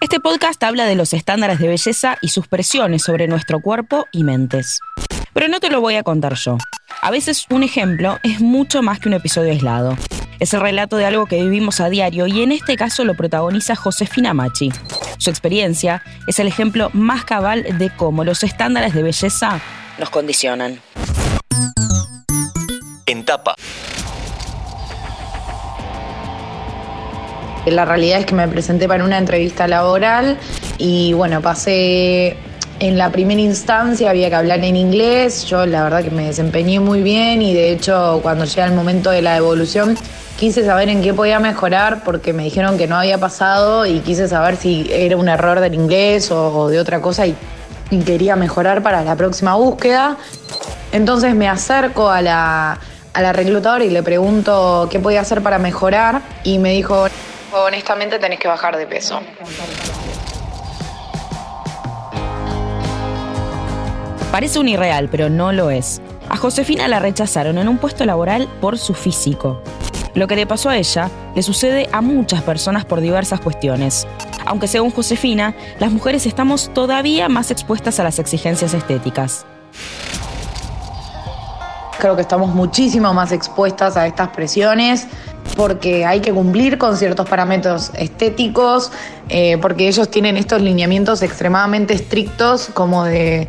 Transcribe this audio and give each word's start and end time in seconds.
Este 0.00 0.20
podcast 0.20 0.62
habla 0.62 0.84
de 0.84 0.94
los 0.94 1.12
estándares 1.12 1.58
de 1.58 1.66
belleza 1.66 2.18
y 2.20 2.28
sus 2.28 2.46
presiones 2.46 3.02
sobre 3.02 3.26
nuestro 3.26 3.58
cuerpo 3.58 4.06
y 4.12 4.22
mentes. 4.22 4.78
Pero 5.32 5.48
no 5.48 5.58
te 5.58 5.70
lo 5.70 5.80
voy 5.80 5.96
a 5.96 6.04
contar 6.04 6.34
yo. 6.34 6.56
A 7.02 7.10
veces 7.10 7.46
un 7.50 7.64
ejemplo 7.64 8.18
es 8.22 8.40
mucho 8.40 8.80
más 8.80 9.00
que 9.00 9.08
un 9.08 9.14
episodio 9.14 9.50
aislado. 9.50 9.96
Es 10.38 10.54
el 10.54 10.60
relato 10.60 10.98
de 10.98 11.06
algo 11.06 11.26
que 11.26 11.42
vivimos 11.42 11.80
a 11.80 11.88
diario 11.88 12.28
y 12.28 12.42
en 12.42 12.52
este 12.52 12.76
caso 12.76 13.04
lo 13.04 13.14
protagoniza 13.14 13.74
Josefina 13.74 14.34
Machi. 14.34 14.70
Su 15.18 15.30
experiencia 15.30 16.04
es 16.28 16.38
el 16.38 16.46
ejemplo 16.46 16.90
más 16.92 17.24
cabal 17.24 17.66
de 17.76 17.90
cómo 17.90 18.22
los 18.22 18.44
estándares 18.44 18.94
de 18.94 19.02
belleza 19.02 19.60
nos 19.98 20.10
condicionan. 20.10 20.80
En 23.04 23.24
tapa. 23.24 23.56
La 27.70 27.84
realidad 27.84 28.20
es 28.20 28.26
que 28.26 28.34
me 28.34 28.48
presenté 28.48 28.88
para 28.88 29.04
una 29.04 29.18
entrevista 29.18 29.68
laboral 29.68 30.36
y 30.78 31.12
bueno, 31.12 31.40
pasé 31.40 32.36
en 32.80 32.96
la 32.96 33.10
primera 33.10 33.40
instancia 33.40 34.10
había 34.10 34.28
que 34.28 34.36
hablar 34.36 34.64
en 34.64 34.76
inglés, 34.76 35.44
yo 35.46 35.66
la 35.66 35.82
verdad 35.82 36.04
que 36.04 36.10
me 36.10 36.26
desempeñé 36.26 36.78
muy 36.78 37.02
bien 37.02 37.42
y 37.42 37.52
de 37.52 37.72
hecho 37.72 38.20
cuando 38.22 38.44
llega 38.44 38.66
el 38.66 38.74
momento 38.74 39.10
de 39.10 39.20
la 39.20 39.36
evolución 39.36 39.96
quise 40.38 40.64
saber 40.64 40.88
en 40.88 41.02
qué 41.02 41.12
podía 41.12 41.40
mejorar 41.40 42.04
porque 42.04 42.32
me 42.32 42.44
dijeron 42.44 42.78
que 42.78 42.86
no 42.86 42.96
había 42.96 43.18
pasado 43.18 43.84
y 43.84 43.98
quise 44.00 44.28
saber 44.28 44.56
si 44.56 44.88
era 44.92 45.16
un 45.16 45.28
error 45.28 45.58
del 45.58 45.74
inglés 45.74 46.30
o, 46.30 46.68
de 46.68 46.78
otra 46.78 47.00
cosa 47.00 47.26
y, 47.26 47.34
quería 48.04 48.36
mejorar 48.36 48.82
para 48.82 49.02
la 49.02 49.16
próxima 49.16 49.54
búsqueda. 49.54 50.18
Entonces 50.92 51.34
me 51.34 51.48
acerco 51.48 52.10
a 52.10 52.20
la, 52.20 52.78
a 53.14 53.22
la 53.22 53.32
reclutadora 53.32 53.82
y 53.82 53.88
le 53.88 54.02
pregunto 54.02 54.88
qué 54.90 55.00
podía 55.00 55.22
hacer 55.22 55.42
para 55.42 55.58
mejorar 55.58 56.20
y 56.44 56.58
me 56.58 56.72
dijo, 56.72 57.06
honestamente 57.52 58.18
tenés 58.18 58.38
que 58.38 58.48
bajar 58.48 58.76
de 58.76 58.86
peso. 58.86 59.20
Parece 64.30 64.58
un 64.58 64.68
irreal, 64.68 65.08
pero 65.10 65.30
no 65.30 65.52
lo 65.52 65.70
es. 65.70 66.02
A 66.28 66.36
Josefina 66.36 66.86
la 66.88 66.98
rechazaron 66.98 67.56
en 67.58 67.68
un 67.68 67.78
puesto 67.78 68.04
laboral 68.04 68.46
por 68.60 68.78
su 68.78 68.92
físico. 68.94 69.62
Lo 70.14 70.26
que 70.26 70.36
le 70.36 70.46
pasó 70.46 70.68
a 70.68 70.76
ella 70.76 71.10
le 71.34 71.42
sucede 71.42 71.88
a 71.92 72.00
muchas 72.00 72.42
personas 72.42 72.84
por 72.84 73.00
diversas 73.00 73.40
cuestiones. 73.40 74.06
Aunque 74.44 74.68
según 74.68 74.90
Josefina, 74.90 75.54
las 75.78 75.90
mujeres 75.90 76.26
estamos 76.26 76.72
todavía 76.74 77.28
más 77.28 77.50
expuestas 77.50 78.00
a 78.00 78.04
las 78.04 78.18
exigencias 78.18 78.74
estéticas. 78.74 79.46
Creo 81.98 82.14
que 82.14 82.22
estamos 82.22 82.54
muchísimo 82.54 83.12
más 83.12 83.32
expuestas 83.32 83.96
a 83.96 84.06
estas 84.06 84.28
presiones 84.28 85.08
porque 85.58 86.06
hay 86.06 86.20
que 86.20 86.32
cumplir 86.32 86.78
con 86.78 86.96
ciertos 86.96 87.28
parámetros 87.28 87.90
estéticos, 87.94 88.92
eh, 89.28 89.58
porque 89.60 89.88
ellos 89.88 90.08
tienen 90.08 90.36
estos 90.36 90.62
lineamientos 90.62 91.20
extremadamente 91.20 91.94
estrictos 91.94 92.70
como 92.72 93.04
de 93.04 93.48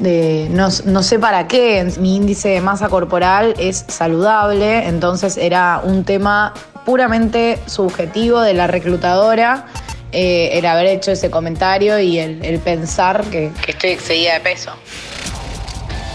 no, 0.00 1.02
sé 1.04 1.20
para 1.20 1.46
qué, 1.46 1.92
mi 2.00 2.16
índice 2.16 2.48
de 2.48 2.60
masa 2.60 2.88
corporal 2.88 3.54
es 3.56 3.84
saludable, 3.86 4.88
entonces 4.88 5.36
era 5.36 5.80
un 5.84 6.02
tema 6.02 6.52
puramente 6.84 7.60
subjetivo 7.66 8.40
de 8.40 8.54
la 8.54 8.66
reclutadora 8.66 9.66
eh, 10.10 10.58
el 10.58 10.66
haber 10.66 10.86
hecho 10.86 11.12
ese 11.12 11.30
comentario 11.30 12.00
y 12.00 12.18
el, 12.18 12.58
pensar 12.64 13.22
que, 13.26 13.52
que 13.64 13.70
estoy 13.70 13.90
excedida 13.90 14.34
de 14.34 14.40
peso. 14.40 14.72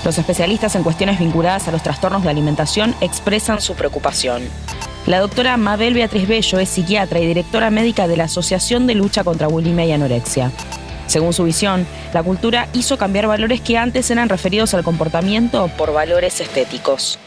Los 0.04 0.18
especialistas 0.18 0.76
en 0.76 0.84
cuestiones 0.84 1.18
vinculadas 1.18 1.70
a 1.70 1.72
los 1.72 1.82
trastornos 1.82 2.24
de 2.24 2.30
alimentación 2.30 2.94
expresan 3.00 3.62
su 3.62 3.76
preocupación. 3.76 4.42
La 5.06 5.20
doctora 5.20 5.58
Mabel 5.58 5.94
Beatriz 5.94 6.28
Bello 6.28 6.60
es 6.60 6.70
psiquiatra 6.70 7.20
y 7.20 7.26
directora 7.26 7.70
médica 7.72 8.08
de 8.08 8.18
la 8.18 8.26
Asociación 8.26 8.86
de 8.86 8.96
Lucha 8.96 9.24
contra 9.24 9.48
Bulimia 9.48 9.86
y 9.86 9.92
Anorexia. 9.92 10.52
Según 11.08 11.34
su 11.34 11.44
visión, 11.44 11.88
la 12.14 12.22
cultura 12.22 12.68
hizo 12.74 12.98
cambiar 12.98 13.26
valores 13.26 13.62
que 13.62 13.78
antes 13.78 14.12
eran 14.12 14.30
referidos 14.30 14.76
al 14.76 14.84
comportamiento 14.84 15.68
por 15.78 15.94
valores 15.94 16.40
estéticos. 16.42 17.18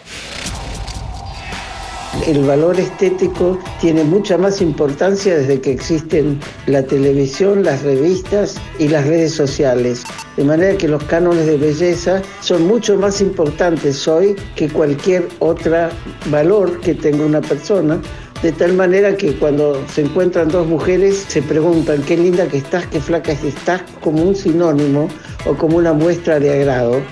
El 2.27 2.44
valor 2.44 2.78
estético 2.78 3.59
tiene 3.81 4.05
mucha 4.05 4.38
más 4.38 4.62
importancia 4.62 5.37
desde 5.37 5.60
que 5.60 5.72
existen 5.72 6.38
la 6.66 6.84
televisión, 6.84 7.65
las 7.65 7.83
revistas 7.83 8.55
y 8.78 8.87
las 8.87 9.09
redes 9.09 9.34
sociales. 9.34 10.05
De 10.37 10.44
manera 10.44 10.78
que 10.78 10.87
los 10.87 11.03
cánones 11.05 11.47
de 11.47 11.56
belleza 11.56 12.22
son 12.41 12.69
mucho 12.69 12.97
más 12.97 13.21
importantes 13.21 14.06
hoy 14.06 14.37
que 14.55 14.69
cualquier 14.69 15.28
otro 15.41 15.88
valor 16.27 16.81
que 16.81 16.94
tenga 16.94 17.27
una 17.27 17.41
persona, 17.41 18.00
de 18.41 18.53
tal 18.53 18.75
manera 18.75 19.16
que 19.16 19.34
cuando 19.34 19.84
se 19.89 20.03
encuentran 20.03 20.49
dos 20.49 20.69
mujeres 20.69 21.25
se 21.27 21.43
preguntan 21.43 22.03
qué 22.03 22.16
linda 22.16 22.47
que 22.47 22.59
estás, 22.59 22.87
qué 22.87 23.00
flaca 23.00 23.33
estás, 23.33 23.83
como 24.00 24.22
un 24.22 24.37
sinónimo 24.37 25.09
o 25.44 25.54
como 25.54 25.77
una 25.77 25.93
muestra 25.93 26.39
de 26.39 26.53
agrado. 26.53 27.03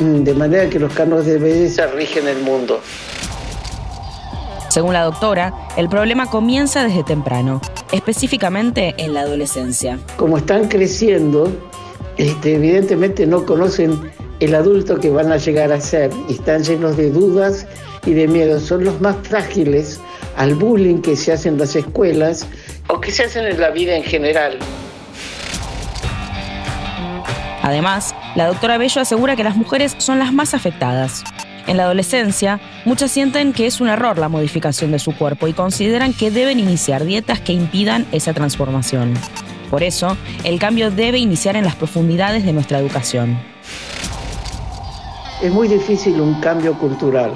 Mm, 0.00 0.24
de 0.24 0.34
manera 0.34 0.68
que 0.68 0.80
los 0.80 0.92
cánones 0.92 1.26
de 1.26 1.38
belleza 1.38 1.86
rigen 1.86 2.26
el 2.26 2.38
mundo. 2.40 2.80
Según 4.76 4.92
la 4.92 5.04
doctora, 5.04 5.54
el 5.78 5.88
problema 5.88 6.26
comienza 6.26 6.84
desde 6.84 7.02
temprano, 7.02 7.62
específicamente 7.92 8.94
en 8.98 9.14
la 9.14 9.20
adolescencia. 9.20 9.98
Como 10.18 10.36
están 10.36 10.68
creciendo, 10.68 11.50
este, 12.18 12.56
evidentemente 12.56 13.26
no 13.26 13.46
conocen 13.46 13.98
el 14.38 14.54
adulto 14.54 15.00
que 15.00 15.08
van 15.08 15.32
a 15.32 15.38
llegar 15.38 15.72
a 15.72 15.80
ser 15.80 16.10
y 16.28 16.34
están 16.34 16.62
llenos 16.62 16.98
de 16.98 17.10
dudas 17.10 17.66
y 18.04 18.12
de 18.12 18.28
miedo. 18.28 18.60
Son 18.60 18.84
los 18.84 19.00
más 19.00 19.16
frágiles 19.22 19.98
al 20.36 20.54
bullying 20.54 21.00
que 21.00 21.16
se 21.16 21.32
hace 21.32 21.48
en 21.48 21.56
las 21.56 21.74
escuelas 21.74 22.46
o 22.88 23.00
que 23.00 23.12
se 23.12 23.24
hacen 23.24 23.46
en 23.46 23.58
la 23.58 23.70
vida 23.70 23.96
en 23.96 24.04
general. 24.04 24.58
Además, 27.62 28.14
la 28.34 28.46
doctora 28.46 28.76
Bello 28.76 29.00
asegura 29.00 29.36
que 29.36 29.42
las 29.42 29.56
mujeres 29.56 29.94
son 29.96 30.18
las 30.18 30.34
más 30.34 30.52
afectadas. 30.52 31.24
En 31.66 31.76
la 31.76 31.84
adolescencia, 31.84 32.60
muchas 32.84 33.10
sienten 33.10 33.52
que 33.52 33.66
es 33.66 33.80
un 33.80 33.88
error 33.88 34.18
la 34.18 34.28
modificación 34.28 34.92
de 34.92 35.00
su 35.00 35.16
cuerpo 35.16 35.48
y 35.48 35.52
consideran 35.52 36.12
que 36.12 36.30
deben 36.30 36.60
iniciar 36.60 37.04
dietas 37.04 37.40
que 37.40 37.52
impidan 37.52 38.06
esa 38.12 38.32
transformación. 38.32 39.14
Por 39.70 39.82
eso, 39.82 40.16
el 40.44 40.60
cambio 40.60 40.92
debe 40.92 41.18
iniciar 41.18 41.56
en 41.56 41.64
las 41.64 41.74
profundidades 41.74 42.44
de 42.44 42.52
nuestra 42.52 42.78
educación. 42.78 43.36
Es 45.42 45.52
muy 45.52 45.66
difícil 45.66 46.20
un 46.20 46.40
cambio 46.40 46.78
cultural. 46.78 47.32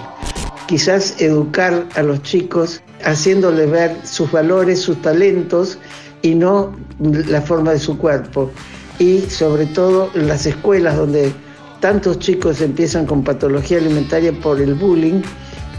Quizás 0.67 1.21
educar 1.21 1.87
a 1.97 2.03
los 2.03 2.23
chicos 2.23 2.83
haciéndole 3.05 3.67
ver 3.67 3.97
sus 4.05 4.31
valores, 4.31 4.81
sus 4.81 5.03
talentos 5.03 5.79
y 6.23 6.37
no 6.37 6.77
la 7.01 7.43
forma 7.43 7.73
de 7.73 7.81
su 7.81 7.99
cuerpo. 7.99 8.53
Y 9.01 9.23
sobre 9.23 9.67
todo 9.67 10.11
en 10.15 10.29
las 10.29 10.47
escuelas 10.47 10.97
donde 10.97 11.33
tantos 11.81 12.19
chicos 12.19 12.61
empiezan 12.61 13.07
con 13.07 13.25
patología 13.25 13.79
alimentaria 13.79 14.33
por 14.33 14.61
el 14.61 14.75
bullying, 14.75 15.23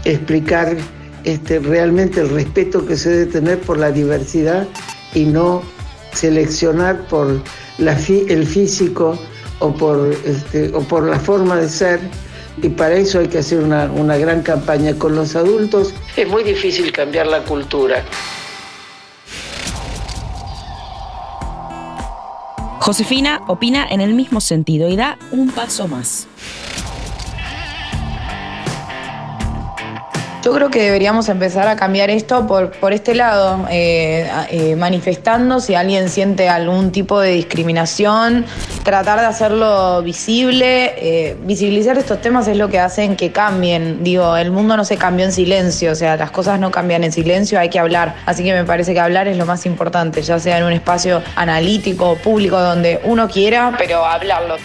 explicar 0.04 0.76
este, 1.24 1.60
realmente 1.60 2.20
el 2.20 2.30
respeto 2.30 2.84
que 2.84 2.96
se 2.96 3.10
debe 3.10 3.32
tener 3.32 3.58
por 3.60 3.78
la 3.78 3.90
diversidad 3.90 4.66
y 5.14 5.24
no 5.24 5.62
seleccionar 6.12 7.06
por 7.06 7.40
el 7.78 8.46
físico 8.46 9.18
o 9.60 9.72
por, 9.74 10.14
este, 10.24 10.70
o 10.74 10.80
por 10.80 11.04
la 11.04 11.18
forma 11.18 11.56
de 11.56 11.68
ser 11.68 12.00
y 12.60 12.68
para 12.68 12.94
eso 12.96 13.20
hay 13.20 13.28
que 13.28 13.38
hacer 13.38 13.60
una, 13.60 13.90
una 13.90 14.16
gran 14.18 14.42
campaña 14.42 14.94
con 14.94 15.14
los 15.14 15.34
adultos. 15.36 15.94
Es 16.16 16.28
muy 16.28 16.42
difícil 16.42 16.92
cambiar 16.92 17.26
la 17.26 17.42
cultura. 17.44 18.04
Josefina 22.82 23.42
opina 23.46 23.86
en 23.88 24.00
el 24.00 24.12
mismo 24.12 24.40
sentido 24.40 24.88
y 24.88 24.96
da 24.96 25.16
un 25.30 25.52
paso 25.52 25.86
más. 25.86 26.26
Yo 30.42 30.52
creo 30.52 30.70
que 30.70 30.82
deberíamos 30.82 31.28
empezar 31.28 31.68
a 31.68 31.76
cambiar 31.76 32.10
esto 32.10 32.48
por, 32.48 32.72
por 32.72 32.92
este 32.92 33.14
lado, 33.14 33.64
eh, 33.70 34.28
eh, 34.50 34.74
manifestando 34.74 35.60
si 35.60 35.76
alguien 35.76 36.08
siente 36.08 36.48
algún 36.48 36.90
tipo 36.90 37.20
de 37.20 37.30
discriminación, 37.30 38.44
tratar 38.82 39.20
de 39.20 39.26
hacerlo 39.26 40.02
visible. 40.02 40.94
Eh, 40.96 41.36
visibilizar 41.44 41.96
estos 41.96 42.20
temas 42.20 42.48
es 42.48 42.56
lo 42.56 42.68
que 42.68 42.80
hacen 42.80 43.14
que 43.14 43.30
cambien. 43.30 44.02
Digo, 44.02 44.36
el 44.36 44.50
mundo 44.50 44.76
no 44.76 44.84
se 44.84 44.96
cambió 44.96 45.24
en 45.24 45.30
silencio, 45.30 45.92
o 45.92 45.94
sea, 45.94 46.16
las 46.16 46.32
cosas 46.32 46.58
no 46.58 46.72
cambian 46.72 47.04
en 47.04 47.12
silencio, 47.12 47.60
hay 47.60 47.70
que 47.70 47.78
hablar. 47.78 48.16
Así 48.26 48.42
que 48.42 48.52
me 48.52 48.64
parece 48.64 48.94
que 48.94 49.00
hablar 49.00 49.28
es 49.28 49.36
lo 49.36 49.46
más 49.46 49.64
importante, 49.64 50.22
ya 50.22 50.40
sea 50.40 50.58
en 50.58 50.64
un 50.64 50.72
espacio 50.72 51.22
analítico, 51.36 52.16
público, 52.16 52.60
donde 52.60 53.00
uno 53.04 53.28
quiera, 53.28 53.76
pero 53.78 54.04
hablarlo. 54.04 54.56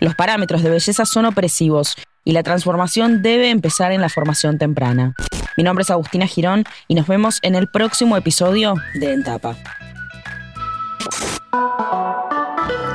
Los 0.00 0.14
parámetros 0.14 0.62
de 0.62 0.70
belleza 0.70 1.04
son 1.04 1.26
opresivos 1.26 1.94
y 2.24 2.32
la 2.32 2.42
transformación 2.42 3.22
debe 3.22 3.50
empezar 3.50 3.92
en 3.92 4.00
la 4.00 4.08
formación 4.08 4.58
temprana. 4.58 5.14
Mi 5.56 5.62
nombre 5.64 5.82
es 5.82 5.90
Agustina 5.90 6.26
Girón 6.26 6.64
y 6.88 6.94
nos 6.94 7.06
vemos 7.06 7.38
en 7.42 7.54
el 7.54 7.68
próximo 7.68 8.16
episodio 8.16 8.74
de 8.94 9.12
Entapa. 9.12 9.54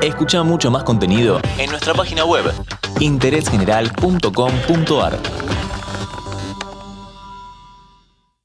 Escucha 0.02 0.42
mucho 0.44 0.72
más 0.72 0.84
contenido 0.84 1.40
en 1.58 1.70
nuestra 1.70 1.94
página 1.94 2.26
web 2.26 2.52
interésgeneral.com.ar. 3.00 5.20